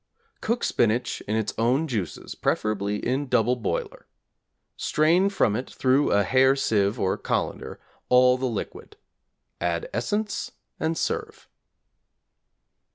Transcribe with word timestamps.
Cook 0.41 0.63
spinach 0.63 1.21
in 1.27 1.35
its 1.35 1.53
own 1.59 1.87
juices 1.87 2.33
(preferably 2.33 2.95
in 3.05 3.27
double 3.27 3.55
boiler). 3.55 4.07
Strain 4.75 5.29
from 5.29 5.55
it, 5.55 5.69
through 5.69 6.09
a 6.11 6.23
hair 6.23 6.55
sieve 6.55 6.99
or 6.99 7.19
colander, 7.19 7.79
all 8.09 8.35
the 8.39 8.47
liquid. 8.47 8.97
Add 9.59 9.87
essence 9.93 10.53
and 10.79 10.97
serve. 10.97 11.47